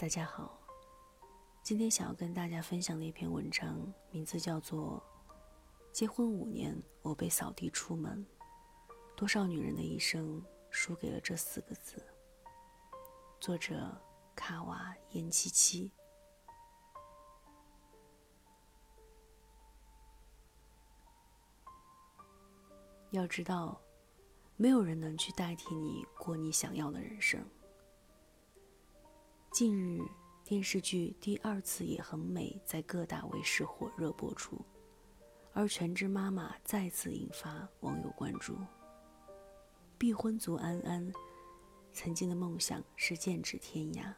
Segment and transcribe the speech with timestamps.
[0.00, 0.58] 大家好，
[1.62, 4.98] 今天想要跟大家分享的一篇文章，名字叫做
[5.92, 8.26] 《结婚五年，我被扫地出门》，
[9.14, 12.02] 多少女人的一生输给了这四个字。
[13.40, 13.94] 作者
[14.34, 15.92] 卡瓦颜七七。
[23.10, 23.78] 要知道，
[24.56, 27.44] 没有人能去代替你过你想要的人生。
[29.50, 30.00] 近日，
[30.44, 34.64] 电视剧《第二次也很美》在各大卫视火热播出，
[35.52, 38.56] 而全职妈妈再次引发网友关注。
[39.98, 41.12] 避婚族安安，
[41.92, 44.14] 曾经的梦想是剑指天涯。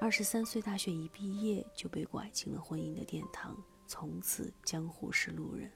[0.00, 5.70] 二十三岁大学一毕业就被拐进了婚姻的殿堂，从此江湖是路人。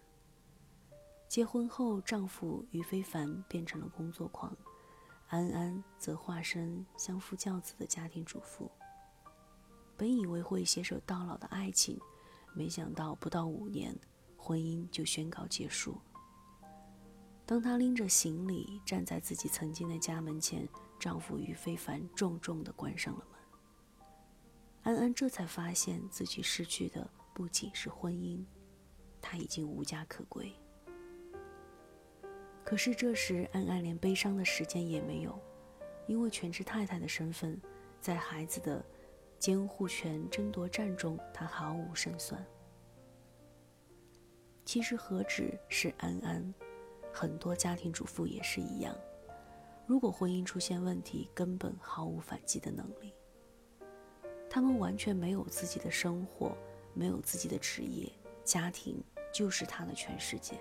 [1.28, 4.54] 结婚后，丈夫于非凡变成了工作狂。
[5.34, 8.70] 安安则化身相夫教子的家庭主妇。
[9.96, 11.98] 本以为会携手到老的爱情，
[12.52, 13.98] 没想到不到五年，
[14.36, 16.00] 婚姻就宣告结束。
[17.44, 20.68] 当她拎着行李站在自己曾经的家门前，
[21.00, 23.40] 丈夫于非凡重重地关上了门。
[24.84, 28.44] 安安这才发现自己失去的不仅是婚姻，
[29.20, 30.54] 她已经无家可归。
[32.64, 35.38] 可是这时，安安连悲伤的时间也没有，
[36.06, 37.60] 因为全职太太的身份，
[38.00, 38.82] 在孩子的
[39.38, 42.42] 监护权争夺战中，她毫无胜算。
[44.64, 46.54] 其实何止是安安，
[47.12, 48.96] 很多家庭主妇也是一样。
[49.86, 53.12] 如果婚姻出现问题，根本毫无反击的能力。
[54.48, 56.56] 他们完全没有自己的生活，
[56.94, 58.10] 没有自己的职业，
[58.42, 60.58] 家庭就是他的全世界。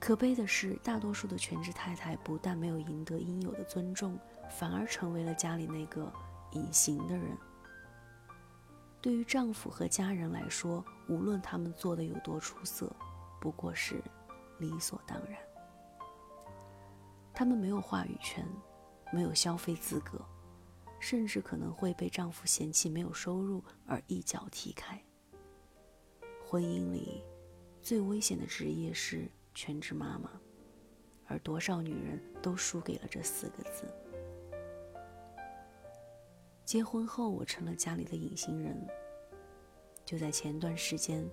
[0.00, 4.18] 可悲的是，大多数的全职太太不但没有赢得应有的尊重，
[4.50, 6.10] 反而成为了家里那个
[6.52, 7.36] 隐形的人。
[9.02, 12.90] 对于丈夫和家人来说，无论他们做的有多出色，
[13.38, 14.02] 不过是
[14.58, 15.38] 理所当然。
[17.34, 18.44] 他们没有话语权，
[19.12, 20.18] 没有消费资格，
[20.98, 24.98] 甚至可能会被丈夫嫌弃没有收入而一脚踢开。
[26.46, 27.22] 婚姻里
[27.82, 29.30] 最危险的职业是。
[29.54, 30.30] 全职妈妈，
[31.26, 33.84] 而多少女人都输给了这四个字。
[36.64, 38.86] 结婚后，我成了家里的隐形人。
[40.04, 41.28] 就在前段时间，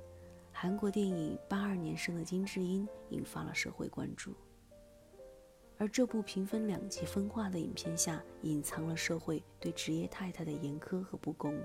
[0.52, 4.36] 韩国电影《八二年生的金智英》引发了社会关注，
[5.78, 11.56] 而这部评分两极分化的影片下，隐藏了社会对职业太太的严苛和不公。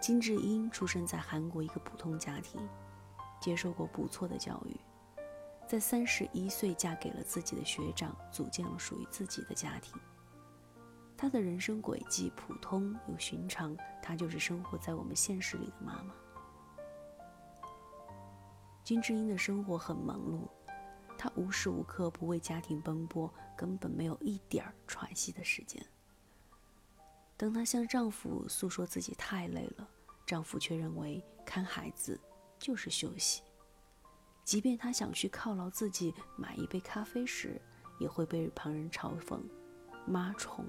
[0.00, 2.60] 金智英出生在韩国一个普通家庭。
[3.40, 4.76] 接受过不错的教育，
[5.68, 9.94] 在三十一岁嫁给了自己的学长，组建了属于自己的家庭。
[11.16, 16.14] 她的人生轨迹普通又寻常，她就是生活在我们现实里的妈妈。
[18.84, 20.48] 金智英的生活很忙碌，
[21.16, 25.84] 她无时无刻不为家庭奔波，根本没有一点儿喘息的时间。
[27.36, 29.88] 当她向丈夫诉说自己太累了，
[30.24, 32.20] 丈夫却认为看孩子。
[32.58, 33.42] 就是休息，
[34.44, 37.60] 即便他想去犒劳自己买一杯咖啡时，
[37.98, 39.40] 也会被旁人嘲讽
[40.06, 40.64] “妈虫”。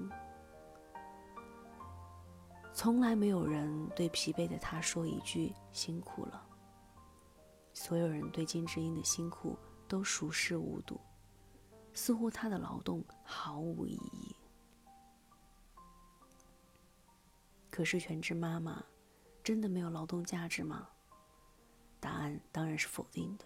[2.72, 6.44] 从来没有人对疲惫的他说一句“辛苦了”。
[7.74, 9.56] 所有人对金智英的辛苦
[9.86, 11.00] 都熟视无睹，
[11.92, 14.36] 似乎她的劳动毫无意义。
[17.70, 18.84] 可是全职妈妈
[19.44, 20.88] 真的没有劳动价值吗？
[22.00, 23.44] 答案当然是否定的。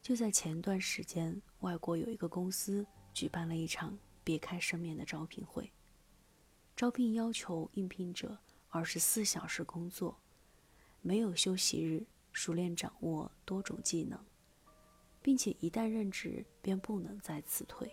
[0.00, 5.70] 就在前段时间，外国有一个公司举办了一场别开生面的招聘会。
[6.74, 8.36] 招聘要求应聘者
[8.68, 10.18] 二十四小时工作，
[11.00, 14.18] 没有休息日，熟练掌握多种技能，
[15.22, 17.88] 并且一旦任职便不能再辞退。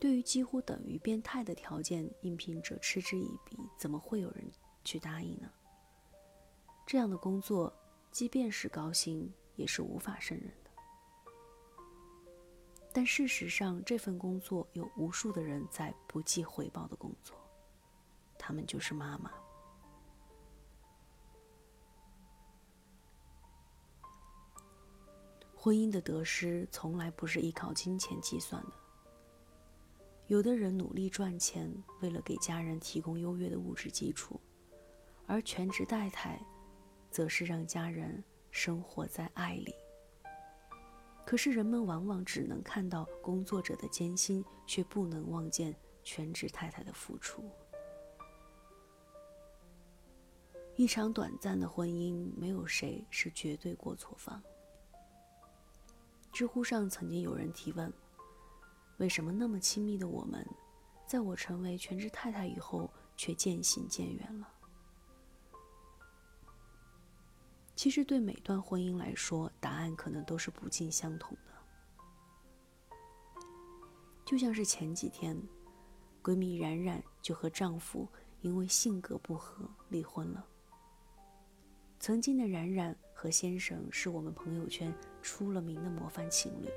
[0.00, 4.50] 对于几乎等于变态的条件，应聘者嗤之以鼻，怎么会有人
[4.82, 5.50] 去答应呢？
[6.86, 7.72] 这样的工作，
[8.10, 10.70] 即便是高薪，也是无法胜任的。
[12.92, 17.36] 但事实上，这份工作有无数的人在不计回报的工作，
[18.38, 19.32] 他们就是妈妈。
[25.56, 28.72] 婚姻的得失从来不是依靠金钱计算的。
[30.26, 34.38] 有的人努力赚钱，为了给家人提供优越的物质基础，
[35.26, 36.38] 而全职太太。
[37.14, 39.72] 则是让家人生活在爱里。
[41.24, 45.72] 可是人们往往只能看到工作者的艰辛，却不能望见
[46.02, 47.48] 全职太太的付出。
[50.74, 54.42] 一场短暂的婚姻，没有谁是绝对过错方。
[56.32, 57.92] 知乎上曾经有人提问：
[58.96, 60.44] 为什么那么亲密的我们，
[61.06, 64.48] 在我成为全职太太以后，却渐行渐远了？
[67.76, 71.52] 其实，对每段婚姻来说，答案可能都是不尽相同的。
[74.24, 75.36] 就像是前几天，
[76.22, 78.08] 闺蜜冉冉就和丈夫
[78.40, 80.46] 因为性格不合离婚了。
[81.98, 86.68] 曾经的冉冉和先生是我们朋友圈出了名的模范情侣。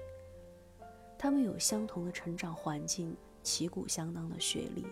[1.17, 4.85] 他们有相同的成长环境，旗鼓相当的学历，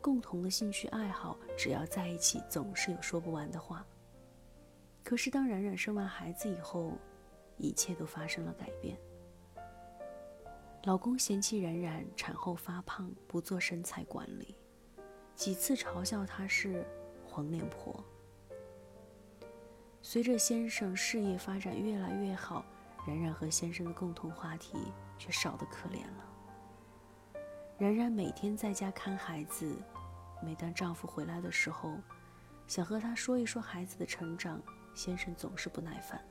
[0.00, 3.86] 共同的兴趣爱好，只要在一起总是有说不完的话。
[5.08, 6.92] 可是当冉冉生完孩子以后，
[7.56, 8.94] 一切都发生了改变。
[10.84, 14.54] 老公嫌弃冉冉产后发胖，不做身材管理，
[15.34, 16.84] 几次嘲笑她是
[17.26, 18.04] 黄脸婆。
[20.02, 22.62] 随着先生事业发展越来越好，
[23.06, 27.40] 冉冉和先生的共同话题却少得可怜了。
[27.78, 29.74] 冉冉每天在家看孩子，
[30.44, 31.96] 每当丈夫回来的时候，
[32.66, 34.60] 想和他说一说孩子的成长，
[34.94, 36.22] 先生总是不耐烦。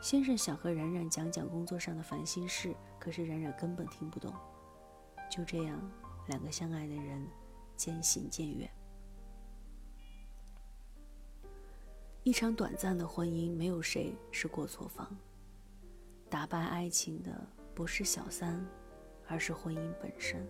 [0.00, 4.32] 先生想和冉冉讲讲工作上的烦心事，可是冉冉根本听不懂。
[5.30, 5.78] 就这样，
[6.28, 7.26] 两个相爱的人
[7.76, 8.70] 渐行渐远。
[12.22, 15.16] 一场短暂的婚姻，没有谁是过错方。
[16.30, 18.64] 打败爱情的不是小三，
[19.26, 20.46] 而是婚姻本身。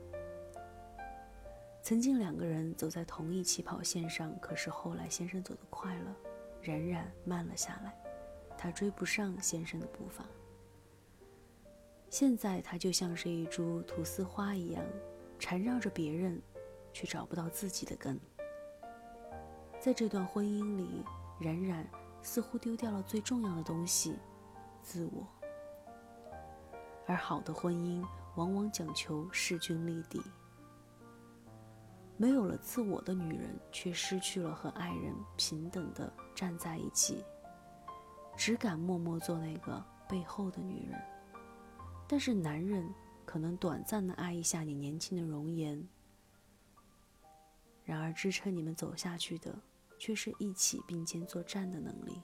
[1.83, 6.17] 曾经两个人走在同一起跑线上，可是后来先生走得快了，
[6.63, 7.95] 冉冉慢了下来，
[8.57, 10.25] 他追不上先生的步伐。
[12.11, 14.85] 现在他就像是一株菟丝花一样，
[15.39, 16.41] 缠绕着别人，
[16.93, 18.19] 却找不到自己的根。
[19.81, 21.05] 在这段婚姻里。
[21.41, 21.89] 冉冉
[22.21, 24.17] 似乎丢掉了最重要的东西——
[24.83, 25.25] 自我。
[27.07, 30.21] 而好的婚姻往往讲求势均力敌。
[32.19, 37.25] 没有了自我的女人，却失去了和爱人平等的站在一起，
[38.37, 41.01] 只敢默默做那个背后的女人。
[42.07, 42.87] 但是男人
[43.25, 45.89] 可能短暂的爱一下你年轻的容颜，
[47.85, 49.59] 然而支撑你们走下去的。
[50.01, 52.23] 却是一起并肩作战的能力。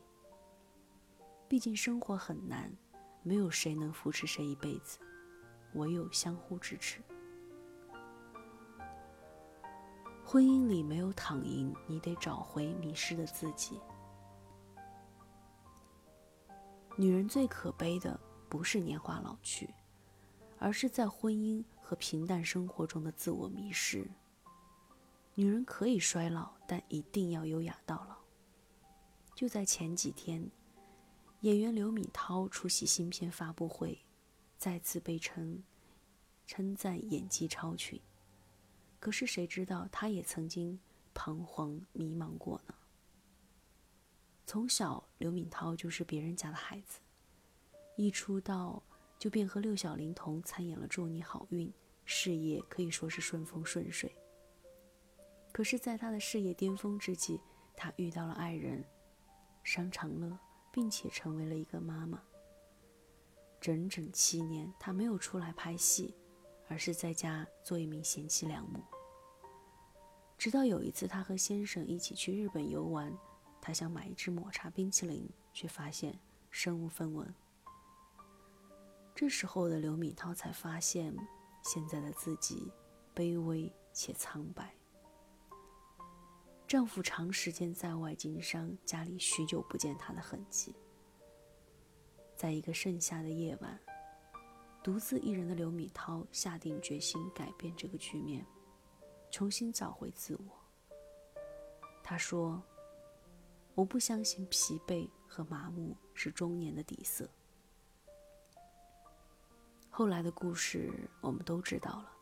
[1.49, 2.73] 毕竟生活很难，
[3.25, 5.01] 没有谁能扶持谁一辈子，
[5.73, 7.03] 唯有相互支持。
[10.27, 13.79] 婚姻里没有躺赢，你得找回迷失的自己。
[16.97, 18.19] 女人最可悲的
[18.49, 19.73] 不是年华老去，
[20.59, 24.11] 而是在婚姻和平淡生活中的自我迷失。
[25.35, 28.17] 女人可以衰老，但一定要优雅到老。
[29.35, 30.51] 就在前几天，
[31.41, 34.05] 演员刘敏涛出席新片发布会，
[34.57, 35.63] 再次被称
[36.47, 38.01] 称赞演技超群。
[39.05, 40.81] 可是谁知道，她也曾经
[41.13, 42.75] 彷徨迷茫过呢？
[44.47, 47.01] 从小，刘敏涛就是别人家的孩子，
[47.99, 48.83] 一出道
[49.19, 51.69] 就便和六小龄童参演了《祝你好运》，
[52.07, 54.11] 事业可以说是顺风顺水。
[55.53, 57.39] 可是，在他的事业巅峰之际，
[57.77, 58.83] 他遇到了爱人
[59.65, 60.39] 商长乐，
[60.73, 62.23] 并且成为了一个妈妈。
[63.61, 66.17] 整整七年，他没有出来拍戏，
[66.69, 68.81] 而是在家做一名贤妻良母。
[70.37, 73.17] 直到有一次，他和先生一起去日本游玩，
[73.61, 76.19] 他想买一支抹茶冰淇淋，却发现
[76.51, 77.35] 身无分文。
[79.15, 81.17] 这时候的刘敏涛才发现，
[81.63, 82.71] 现在的自己
[83.15, 84.75] 卑微且苍白。
[86.67, 90.75] 丈夫长时间在外经商，家里许久不见他的痕迹。
[92.35, 93.79] 在一个盛夏的夜晚，
[94.83, 98.45] 独自一人的刘敏涛下定决心改变这个局面，
[99.35, 100.57] 重新找回自我。
[102.05, 102.63] 他说
[103.75, 107.29] ：“我不相信疲惫和麻木是中年的底色。”
[109.91, 112.13] 后来的故事我们都知道了，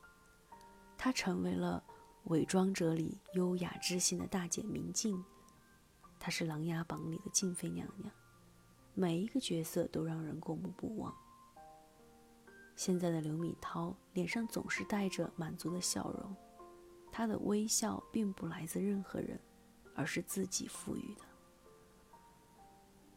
[0.96, 1.84] 她成为了。
[2.30, 5.22] 《伪装者》里优雅知性的大姐明镜，
[6.18, 8.10] 她是《琅琊榜》里的静妃娘娘，
[8.94, 11.14] 每一个角色都让人过目不忘。
[12.74, 16.34] 现在的刘敏涛脸上总是带着满足的笑容，
[17.12, 19.38] 她的微笑并不来自任何人，
[19.94, 21.22] 而是自己赋予的。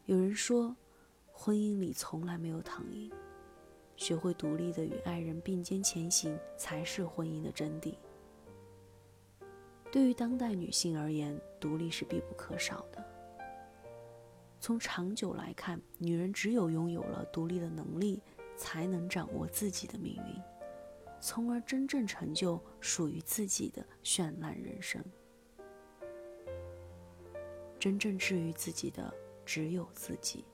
[0.04, 0.76] 有人说，
[1.32, 3.10] 婚姻里从来没有躺赢，
[3.96, 7.96] 学会独立的与爱人并肩前行，才是婚姻的真谛。
[9.90, 13.02] 对于当代女性而言，独立是必不可少的。
[14.60, 18.22] 从长久来看，女人只有拥有了独立的能力，
[18.56, 20.42] 才能掌握自己的命运，
[21.20, 25.02] 从而真正成就属于自己的绚烂人生。
[27.78, 29.12] 真正治愈自己的，
[29.44, 30.44] 只有自己。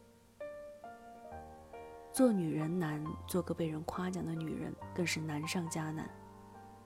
[2.13, 6.11] 做女人难，做个被人夸奖的女人更是难上加难。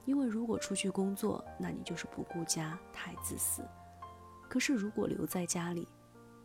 [0.05, 3.61] 因为如果出去工作，那你就是不顾家，太自私；
[4.47, 5.85] 可是如果留在家里，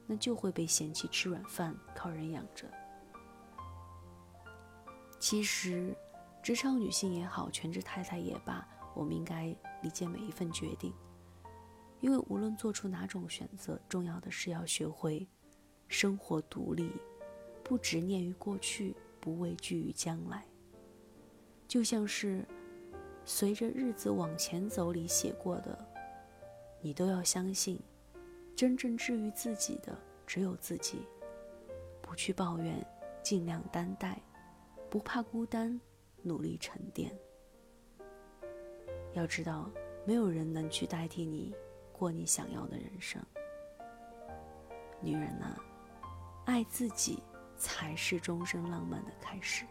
[0.04, 2.66] 那就会被嫌弃吃软饭，靠人养着。
[5.20, 5.96] 其实，
[6.42, 10.92] 职场女性也好，全职太太也罢，我们应该理解每一份决定，
[12.00, 15.26] 因为无论做出哪种选择，重要的是要学会
[15.86, 16.90] 生活独立。
[17.62, 20.44] 不执念于过去，不畏惧于将来。
[21.68, 22.44] 就像是
[23.24, 25.78] 随着日子往前走里写过的，
[26.80, 27.78] 你都要相信，
[28.56, 29.96] 真正治愈自己的
[30.26, 31.06] 只有自己。
[32.02, 32.84] 不去抱怨，
[33.22, 34.20] 尽量担待，
[34.90, 35.80] 不怕孤单，
[36.22, 37.12] 努力沉淀。
[39.12, 39.70] 要知道，
[40.06, 41.54] 没有人能去代替你
[41.92, 43.20] 过你想要的人生。
[45.00, 45.56] 女人呐，
[46.46, 47.22] 爱自己。
[47.54, 49.64] 才是终身浪漫的开始。